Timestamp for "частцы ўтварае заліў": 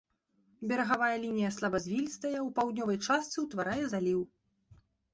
3.07-4.21